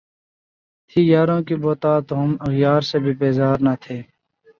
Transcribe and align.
تھی 0.89 1.01
یاروں 1.07 1.41
کی 1.47 1.55
بہتات 1.63 2.01
تو 2.07 2.13
ہم 2.21 2.31
اغیار 2.47 2.81
سے 2.89 2.97
بھی 3.03 3.13
بیزار 3.21 3.57
نہ 3.65 3.73
تھے 3.83 3.97